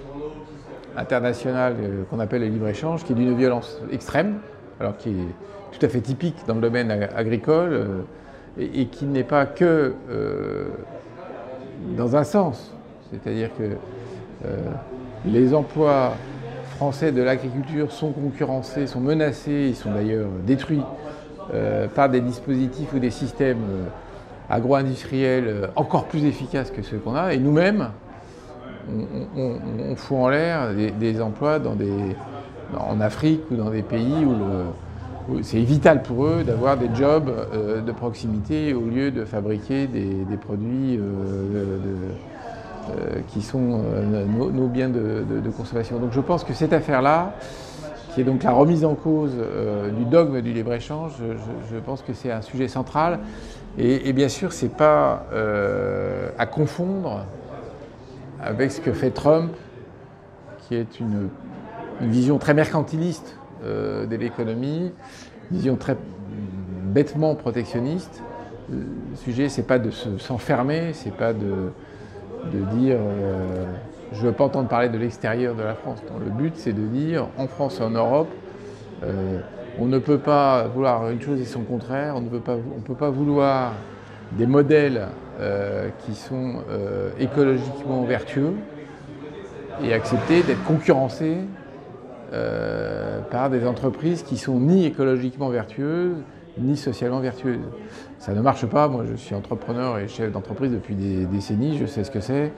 [0.95, 4.41] internationale euh, qu'on appelle le libre-échange, qui est d'une violence extrême,
[4.79, 8.05] alors qui est tout à fait typique dans le domaine agricole,
[8.59, 9.95] et, qui n'est pas que
[11.97, 12.75] dans un sens.
[13.11, 13.77] C'est-à-dire que
[15.25, 16.13] les emplois
[16.81, 20.81] Français de l'agriculture sont concurrencés, sont menacés, ils sont d'ailleurs détruits
[21.53, 23.87] euh, par des dispositifs ou des systèmes euh,
[24.49, 27.35] agro-industriels euh, encore plus efficaces que ceux qu'on a.
[27.35, 27.91] Et nous-mêmes,
[29.37, 32.17] on, fout en l'air des, emplois dans des,
[32.75, 37.31] en Afrique ou dans des pays où, c'est vital pour eux d'avoir des jobs
[37.87, 41.03] de proximité au lieu de fabriquer des, produits de
[43.29, 45.99] qui sont euh, nos, biens de, consommation.
[45.99, 47.35] Donc je pense que cette affaire-là,
[48.15, 51.13] qui est donc la remise en cause euh, du dogme du libre-échange,
[51.71, 53.21] je, pense que c'est un sujet central.
[53.79, 55.27] Et, bien sûr, ce n'est pas
[56.37, 57.25] à confondre
[58.43, 59.53] avec ce que fait Trump,
[60.67, 61.29] qui est une,
[62.01, 64.91] vision très mercantiliste de l'économie,
[65.53, 65.97] vision très
[66.83, 68.23] bêtement protectionniste.
[68.71, 71.71] Le sujet, c'est pas de s'enfermer, c'est pas de
[72.53, 73.65] de dire euh,
[74.13, 76.03] je ne veux pas entendre parler de l'extérieur de la France.
[76.25, 78.29] le but, c'est de dire en France et en Europe,
[79.05, 79.41] euh,
[79.79, 82.41] on ne peut pas vouloir une chose et son contraire, on ne peut
[82.95, 83.73] pas, vouloir
[84.33, 85.07] des modèles
[85.41, 86.57] euh, qui sont
[87.19, 88.55] écologiquement vertueux
[89.83, 91.39] et accepter d'être concurrencés
[93.31, 96.17] par des entreprises qui sont ni écologiquement vertueuses,
[96.59, 97.61] ni socialement vertueuse.
[98.21, 98.87] Ça ne marche pas.
[98.87, 101.79] Moi, je suis entrepreneur et chef d'entreprise depuis des décennies.
[101.79, 102.53] Je sais ce que c'est.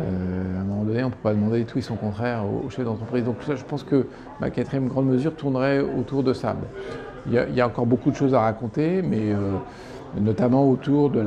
[0.00, 2.68] Euh, à un moment donné, on ne peut pas demander tout et son contraire au,
[2.70, 3.22] chef d'entreprise.
[3.22, 4.08] Donc ça, je pense que
[4.40, 6.56] ma quatrième grande mesure tournerait autour de ça.
[7.28, 9.52] Il y, a, encore beaucoup de choses à raconter, mais euh,
[10.20, 11.22] notamment autour des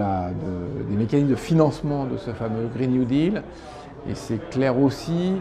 [0.97, 3.43] mécanismes de financement de ce fameux Green New Deal.
[4.09, 5.35] Et c'est clair aussi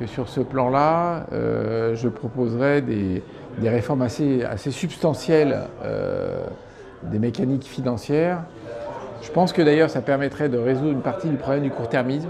[0.00, 3.22] que sur ce plan-là, euh, je proposerais des,
[3.62, 5.60] réformes assez, substantielles
[7.10, 8.42] des mécaniques financières.
[9.22, 12.28] Je pense que d'ailleurs ça permettrait de résoudre une partie du problème du court-termisme,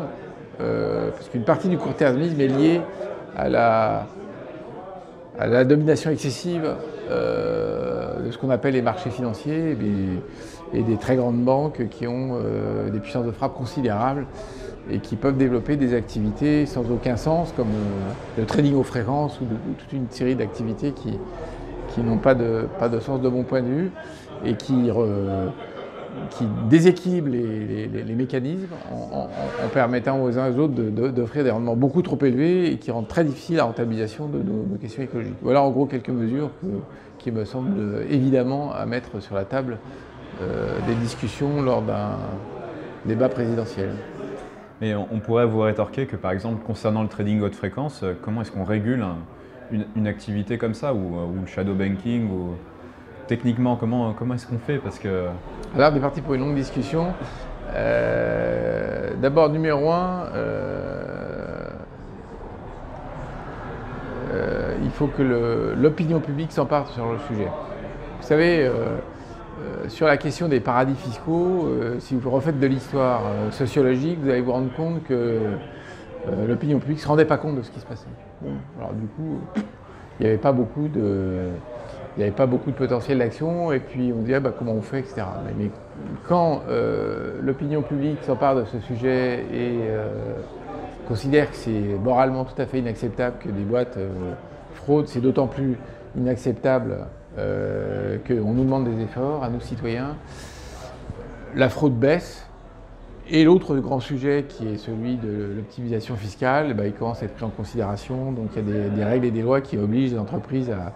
[0.60, 2.80] euh, parce qu'une partie du court-termisme est liée
[3.37, 4.06] à la,
[5.64, 6.76] domination excessive
[7.10, 9.76] euh, de ce qu'on appelle les marchés financiers
[10.72, 12.37] et, des très grandes banques qui ont
[12.92, 14.26] des puissances de frappe considérables
[14.90, 19.40] et qui peuvent développer des activités sans aucun sens, comme euh, le trading aux fréquences
[19.40, 19.44] ou,
[19.78, 21.18] toute une série d'activités qui,
[21.88, 23.90] qui n'ont pas de, pas de sens de mon point de vue
[24.44, 24.90] et qui,
[26.30, 29.28] qui déséquilibrent les, mécanismes en,
[29.72, 33.09] permettant aux uns et aux autres d'offrir des rendements beaucoup trop élevés et qui rendent
[33.09, 35.35] très difficile la rentabilisation de nos, questions écologiques.
[35.42, 36.50] Voilà en gros quelques mesures
[37.18, 39.78] qui me semblent évidemment à mettre sur la table
[40.42, 42.16] euh, des discussions lors d'un
[43.07, 43.90] débat présidentiel.
[44.80, 48.42] Mais on, pourrait vous rétorquer que par exemple concernant le trading haute fréquence, euh, comment
[48.42, 49.04] est-ce qu'on régule
[49.70, 52.54] une, activité comme ça ou, ou, le shadow banking ou
[53.26, 55.26] techniquement comment, comment est-ce qu'on fait Parce que
[55.74, 57.12] alors on est parti pour une longue discussion.
[59.20, 60.28] D'abord numéro un.
[64.82, 67.48] il faut que l'opinion publique s'empare sur le sujet.
[68.20, 68.70] Vous savez,
[69.64, 74.18] euh, sur la question des paradis fiscaux, euh, si vous refaites de l'histoire euh, sociologique,
[74.20, 75.38] vous allez vous rendre compte que
[76.48, 78.06] l'opinion publique ne se rendait pas compte de ce qui se passait.
[78.78, 79.40] alors du coup,
[80.18, 81.50] il n'y avait pas beaucoup de...
[82.16, 85.00] Il avait pas beaucoup de potentiel d'action, et puis on disait bah, comment on fait,
[85.00, 85.22] etc.
[85.59, 85.70] Mais,
[86.29, 86.62] quand
[87.42, 89.79] l'opinion publique s'empare de ce sujet et
[91.07, 93.98] considère que c'est moralement tout à fait inacceptable que des boîtes
[94.74, 95.77] fraudent, c'est d'autant plus
[96.16, 100.16] inacceptable euh, qu'on nous demande des efforts à nous citoyens.
[101.55, 102.46] La fraude baisse.
[103.31, 107.33] Et l'autre grand sujet qui est celui de l'optimisation fiscale, bah, il commence à être
[107.33, 108.33] pris en considération.
[108.33, 110.92] Donc il y a des, règles et des lois qui obligent les entreprises à,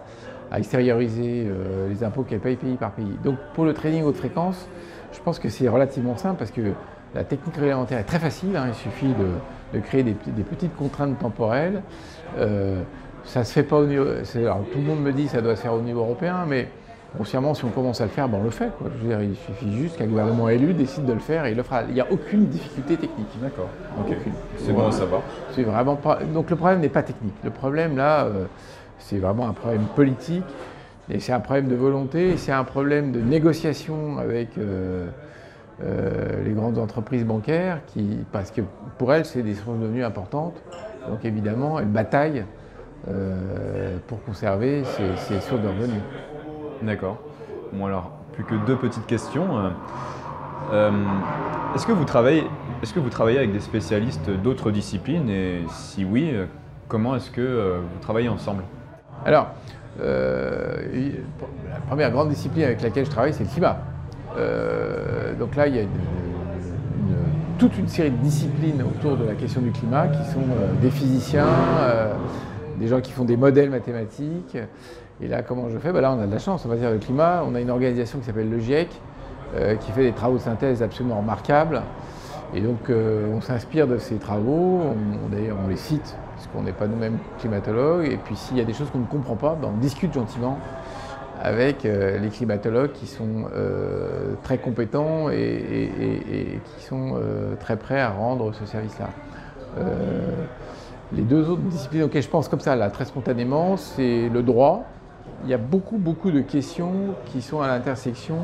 [0.57, 3.17] extérioriser euh, les impôts qu'elles payent pays par pays.
[3.23, 4.67] Donc pour le trading haute fréquence,
[5.13, 6.73] je pense que c'est relativement simple parce que
[7.13, 8.55] la technique réglementaire est très facile.
[8.55, 8.65] Hein.
[8.67, 9.13] il suffit
[9.73, 11.81] de, créer des, petites contraintes temporelles.
[12.37, 12.81] Euh,
[13.25, 14.05] ça se fait pas au niveau.
[14.35, 16.69] Alors, tout le monde me dit que ça doit se faire au niveau européen, mais
[17.15, 18.69] grossièrement, si on commence à le faire, ben on le fait.
[18.77, 18.89] Quoi.
[18.95, 21.57] Je veux dire, il suffit juste qu'un gouvernement élu décide de le faire et il
[21.57, 21.83] le fera.
[21.87, 23.27] Il n'y a aucune difficulté technique.
[23.41, 23.69] D'accord.
[24.57, 25.21] C'est bon à savoir.
[25.51, 26.19] C'est vraiment pas.
[26.33, 27.35] Donc le problème n'est pas technique.
[27.43, 28.45] Le problème là, euh,
[28.99, 30.43] c'est vraiment un problème politique.
[31.09, 35.07] Et c'est un problème de volonté, c'est un problème de négociation avec euh,
[35.81, 38.61] euh, les grandes entreprises bancaires, qui, parce que
[38.97, 40.61] pour elles, c'est des sources de revenus importantes.
[41.07, 42.45] Donc évidemment, elles bataillent
[43.07, 46.01] euh, pour conserver ces, sources de revenus.
[46.81, 47.17] D'accord.
[47.71, 49.71] Bon alors, plus que deux petites questions.
[50.73, 50.91] Euh,
[51.75, 52.43] est-ce que vous travaillez
[52.81, 55.29] est-ce que vous travaillez avec des spécialistes d'autres disciplines?
[55.29, 56.33] Et si oui,
[56.87, 58.63] comment est-ce que vous travaillez ensemble?
[59.25, 59.47] Alors,
[59.99, 63.77] la première grande discipline avec laquelle je travaille, c'est le climat.
[65.37, 65.83] donc là, il y a
[67.57, 70.45] toute une série de disciplines autour de la question du climat qui sont
[70.81, 71.47] des physiciens,
[72.79, 74.57] des gens qui font des modèles mathématiques.
[75.21, 75.91] Et là, comment je fais?
[75.91, 77.43] Ben Là, on a de la chance, on va dire, le climat.
[77.45, 78.89] On a une organisation qui s'appelle le GIEC,
[79.55, 81.81] euh, qui fait des travaux de synthèse absolument remarquables.
[82.53, 84.81] Et donc, euh, on s'inspire de ces travaux,
[85.31, 88.05] d'ailleurs, on les cite, puisqu'on n'est pas nous-mêmes climatologues.
[88.05, 90.57] Et puis, s'il y a des choses qu'on ne comprend pas, ben, on discute gentiment
[91.41, 93.45] avec euh, les climatologues qui sont
[94.43, 97.15] très compétents et qui sont
[97.59, 99.09] très prêts à rendre ce service-là.
[101.11, 104.83] Les deux autres disciplines auxquelles je pense comme ça, là, très spontanément, c'est le droit.
[105.43, 108.37] Il y a beaucoup, beaucoup de questions qui sont à l'intersection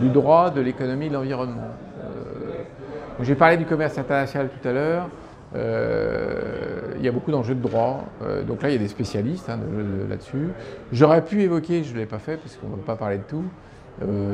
[0.00, 1.68] du droit, de l'économie et de l'environnement.
[3.20, 5.08] Euh, J'ai parlé du commerce international tout à l'heure.
[5.54, 8.04] Euh, il y a beaucoup d'enjeux de droit.
[8.22, 9.58] Euh, donc là, il y a des spécialistes hein,
[10.08, 10.48] là-dessus.
[10.92, 13.24] J'aurais pu évoquer, je ne l'ai pas fait parce qu'on ne va pas parler de
[13.24, 13.44] tout,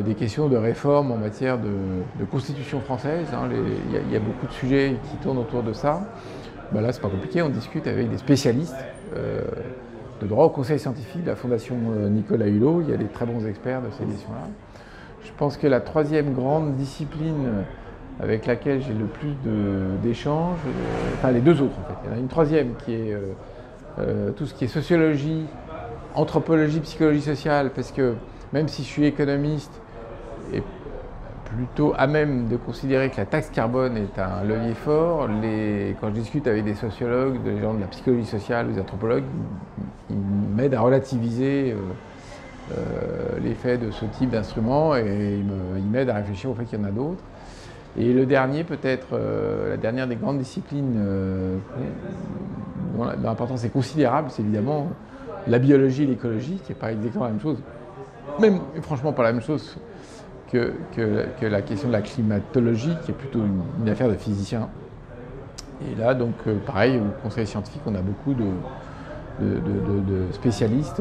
[0.05, 3.27] des questions de réforme en matière de, constitution française.
[3.35, 3.49] Hein.
[3.51, 6.03] il, y a, beaucoup de sujets qui tournent autour de ça.
[6.71, 8.77] Bah là, c'est pas compliqué, on discute avec des spécialistes
[9.17, 9.43] euh,
[10.21, 12.83] de droit au conseil scientifique de la Fondation euh, Nicolas Hulot.
[12.83, 14.49] Il y a des très bons experts de ces éditions-là.
[15.25, 17.65] Je pense que la troisième grande discipline
[18.21, 19.35] avec laquelle j'ai le plus
[20.03, 21.95] d'échanges, euh, enfin les deux autres en fait.
[22.05, 23.17] Il y en a une troisième qui est
[24.37, 25.45] tout ce qui est sociologie,
[26.15, 28.15] anthropologie, psychologie sociale, parce que
[28.53, 29.73] même si je suis économiste
[30.53, 30.63] et
[31.57, 35.29] plutôt à même de considérer que la taxe carbone est un levier fort.
[36.01, 39.25] quand je discute avec des sociologues, des gens de la psychologie sociale, des anthropologues,
[40.11, 41.77] ils m'aident à relativiser euh,
[42.77, 45.41] euh, l'effet de ce type d'instrument et
[45.77, 47.23] ils m'aident à réfléchir au fait qu'il y en a d'autres.
[47.97, 51.01] Et le dernier, peut-être, euh, la dernière des grandes disciplines
[52.97, 54.89] dont l'importance est considérable, c'est évidemment
[55.47, 57.59] la biologie et l'écologie, qui n'est pas exactement la même chose.
[58.41, 59.77] Même, franchement, pas la même chose
[60.51, 64.69] que, que, la question de la climatologie, qui est plutôt une, affaire de physiciens.
[65.91, 68.47] Et là, donc, euh, pareil, au conseil scientifique, on a beaucoup de,
[70.33, 71.01] spécialistes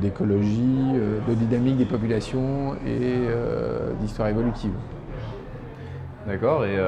[0.00, 4.72] d'écologie, euh, de, dynamique des populations et euh, d'histoire évolutive.
[6.26, 6.64] D'accord.
[6.64, 6.78] Et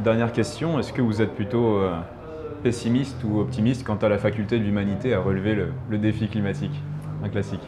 [0.00, 1.80] dernière question, est-ce que vous êtes plutôt
[2.62, 5.54] pessimiste ou optimiste quant à la faculté de l'humanité à relever
[5.90, 6.74] le, défi climatique
[7.22, 7.60] Un classique?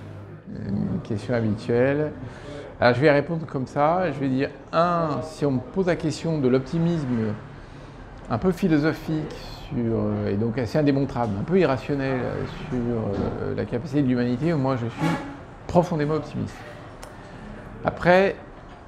[0.66, 2.12] Une question habituelle.
[2.80, 4.10] Je vais répondre comme ça.
[4.12, 7.34] Je vais dire, un, si on me pose la question de l'optimisme
[8.30, 9.36] un peu philosophique
[9.76, 12.20] euh, et donc assez indémontrable, un peu irrationnel
[12.68, 15.16] sur euh, la capacité de l'humanité, moi je suis
[15.66, 16.56] profondément optimiste.
[17.84, 18.36] Après,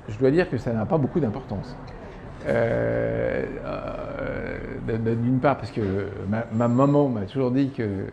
[0.09, 1.77] je dois dire que ça n'a pas beaucoup d'importance.
[2.47, 3.45] Euh,
[4.87, 5.81] d'une part, parce que
[6.29, 8.07] ma, maman m'a toujours dit que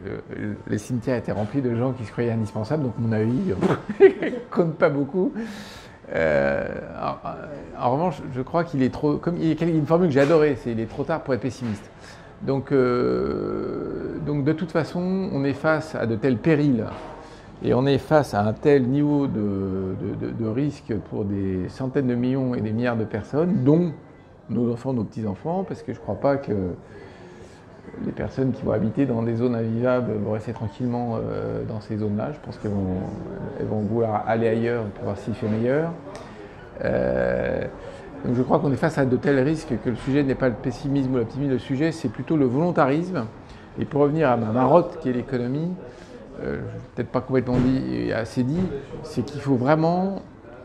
[0.68, 3.54] les cimetières étaient remplis de gens qui se croyaient indispensables, donc mon avis
[4.52, 5.32] compte pas beaucoup.
[6.12, 9.18] en, revanche, je crois qu'il est trop.
[9.18, 11.34] Comme il y a une formule que j'ai adorée, c'est il est trop tard pour
[11.34, 11.90] être pessimiste.
[12.42, 16.86] Donc, donc de toute façon, on est face à de tels périls
[17.64, 22.56] et on est face à un tel niveau de, risque pour des centaines de millions
[22.56, 23.92] et des milliards de personnes, dont
[24.50, 26.54] nos enfants, nos petits-enfants, parce que je ne crois pas que
[28.06, 31.98] les personnes qui vont habiter dans des zones invivables vont rester tranquillement euh, dans ces
[31.98, 32.32] zones-là.
[32.34, 35.91] Je pense qu'elles vont, vouloir aller ailleurs pour voir s'il fait meilleur.
[36.84, 37.64] Euh,
[38.26, 40.50] donc je crois qu'on est face à de tels risques que le sujet n'est pas
[40.50, 43.26] le pessimisme ou l'optimisme, le sujet c'est plutôt le volontarisme.
[43.80, 45.72] Et pour revenir à ma marotte qui est l'économie,
[46.41, 46.62] euh,
[46.96, 48.64] peut-être pas complètement dit, assez dit,
[49.04, 50.22] c'est qu'il faut vraiment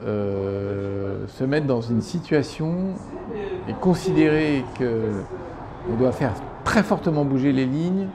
[0.06, 2.94] euh, se mettre dans une situation
[3.68, 6.32] et considérer qu'on doit faire
[6.64, 8.08] très fortement bouger les lignes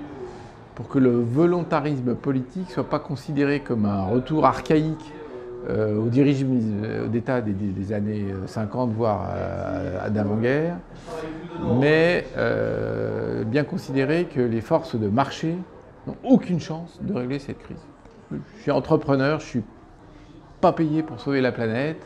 [0.74, 5.14] pour que le volontarisme politique ne soit pas considéré comme un retour archaïque
[5.70, 9.30] euh, au dirigisme d'État des, années 50, voire
[10.10, 10.78] d'avant-guerre,
[11.80, 12.26] mais
[13.46, 15.56] bien considérer que les forces de marché
[16.08, 17.78] n'ont aucune chance de régler cette crise.
[18.32, 19.64] Je suis entrepreneur, je suis
[20.62, 22.02] pas payé pour sauver la planète.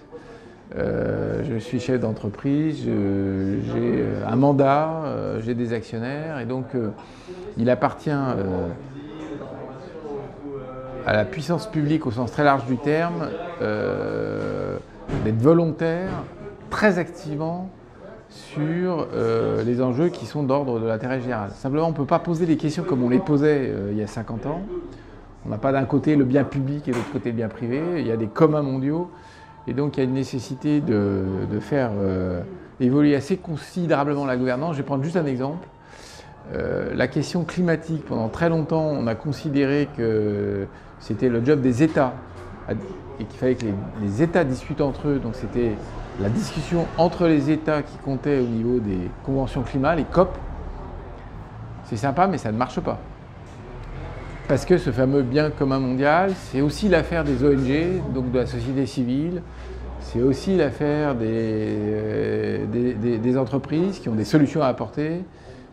[0.77, 6.65] Euh, je suis chef d'entreprise, j'ai euh, un mandat, euh, j'ai des actionnaires, et donc
[7.57, 8.35] il appartient à
[11.13, 13.29] la puissance publique au sens très large du terme
[15.25, 16.11] d'être volontaire
[16.69, 17.69] très activement
[18.29, 21.51] sur euh, les enjeux qui sont d'ordre de l'intérêt général.
[21.51, 24.03] Simplement, on ne peut pas poser les questions comme on les posait euh, il y
[24.03, 24.61] a 50 ans.
[25.45, 27.81] On n'a pas d'un côté le bien public et de l'autre côté le bien privé.
[27.97, 29.09] Il y a des communs mondiaux.
[29.67, 32.41] Et donc, il y a une nécessité de, faire euh,
[32.79, 34.73] évoluer assez considérablement la gouvernance.
[34.73, 35.67] Je vais prendre juste un exemple.
[36.53, 40.65] la question climatique, pendant très longtemps, on a considéré que
[40.99, 42.13] c'était le job des États
[43.19, 45.19] et qu'il fallait que les, les États discutent entre eux.
[45.19, 45.73] Donc, c'était
[46.21, 50.37] la discussion entre les États qui comptaient au niveau des conventions climat, les COP,
[51.85, 52.99] c'est sympa, mais ça ne marche pas.
[54.49, 58.47] Parce que ce fameux bien commun mondial, c'est aussi l'affaire des ONG, donc de la
[58.47, 59.43] société civile,
[59.99, 62.65] c'est aussi l'affaire des, euh,
[63.19, 65.21] des, entreprises qui ont des solutions à apporter,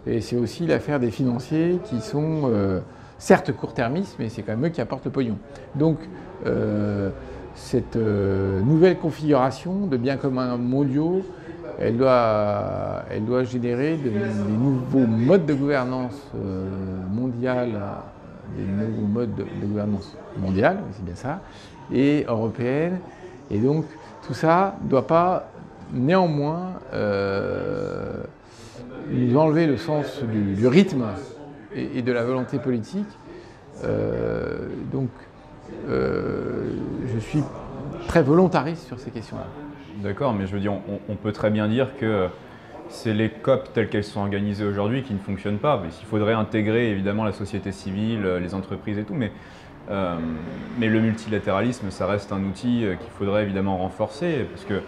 [0.07, 2.81] et c'est aussi l'affaire des financiers qui sont euh,
[3.17, 5.39] certes court-termistes, mais c'est quand même eux qui apportent le pognon.
[5.75, 5.97] Donc,
[6.45, 7.09] euh,
[7.55, 11.23] cette nouvelle configuration de biens communs mondiaux,
[11.81, 13.07] elle doit,
[13.45, 14.13] générer des
[14.51, 16.31] nouveaux modes de gouvernance
[17.11, 17.81] mondiale,
[18.57, 21.41] des nouveaux modes de, gouvernance mondiale, c'est bien ça,
[21.93, 22.99] et européenne.
[23.51, 23.85] Et donc
[24.27, 25.51] tout ça ne doit pas
[25.93, 28.23] néanmoins euh,
[29.11, 31.05] nous enlever le sens du, rythme
[31.75, 33.07] et, de la volonté politique.
[34.93, 35.11] donc
[35.89, 36.71] euh,
[37.13, 37.43] je suis
[38.09, 39.47] très volontariste sur ces questions-là.
[40.03, 40.75] D'accord, mais je veux dire,
[41.09, 42.29] on, peut très bien dire que
[42.89, 45.83] c'est les COP telles qu'elles sont organisées aujourd'hui qui ne fonctionnent pas.
[46.01, 49.33] Il faudrait intégrer évidemment la société civile, les entreprises et tout, mais,
[49.91, 50.17] euh,
[50.79, 54.83] mais le multilatéralisme, ça reste un outil euh, qu'il faudrait évidemment renforcer, parce que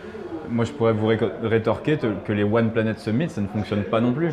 [0.51, 1.09] moi je pourrais vous
[1.43, 4.33] rétorquer que les One Planet Summit, ça ne fonctionne pas non plus.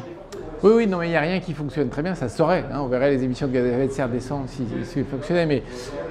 [0.63, 2.65] Oui, oui, non, mais il n'y a rien qui fonctionne très bien, ça saurait.
[2.71, 2.79] Hein.
[2.79, 5.63] on verrait les émissions de gaz à effet de serre descendre si, si, fonctionnait, mais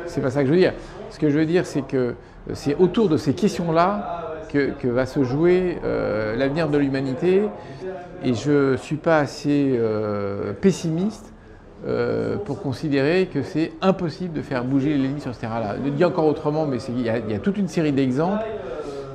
[0.06, 0.74] c'est pas ça que je veux dire.
[1.10, 2.14] Ce que je veux dire, c'est que euh,
[2.52, 4.23] c'est autour de ces questions-là
[4.54, 7.42] que, va se jouer euh, l'avenir de l'humanité,
[8.22, 11.30] et je ne suis pas assez euh, pessimiste
[12.46, 15.74] pour considérer que c'est impossible de faire bouger les lignes sur ce terrain-là.
[15.84, 18.46] Je dis encore autrement, mais il y, a toute une série d'exemples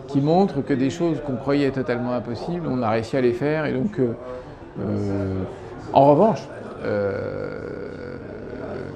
[0.08, 3.66] qui montrent que des choses qu'on croyait totalement impossibles, on a réussi à les faire,
[3.66, 4.00] et donc
[4.80, 5.44] euh,
[5.94, 6.42] en revanche,
[6.84, 7.89] euh,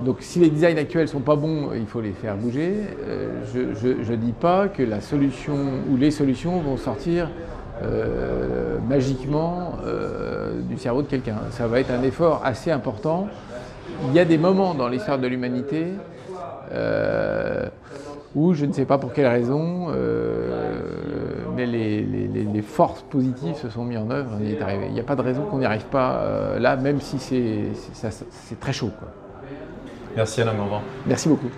[0.03, 2.73] donc si les designs actuels sont pas bons, il faut les faire bouger.
[3.07, 5.55] Euh, je ne dis pas que la solution
[5.89, 7.29] ou les solutions vont sortir
[8.87, 9.73] magiquement
[10.69, 11.35] du cerveau de quelqu'un.
[11.49, 13.27] Ça va être un effort assez important.
[14.07, 15.87] Il y a des moments dans l'histoire de l'humanité
[18.35, 19.89] où je ne sais pas pour quelle raison
[21.55, 25.43] mais les, forces positives se sont mises en œuvre, il n'y a pas de raison
[25.43, 28.91] qu'on n'y arrive pas euh, là, même si c'est très chaud.
[30.15, 30.81] Merci Alain Morvan.
[31.05, 31.49] Merci beaucoup.